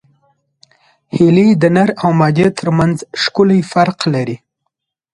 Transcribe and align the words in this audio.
هیلۍ 1.15 1.49
د 1.61 1.63
نر 1.75 1.89
او 2.03 2.09
مادې 2.19 2.47
ترمنځ 2.59 2.97
ښکلی 3.21 3.59
فرق 3.71 3.97
لري 4.13 4.37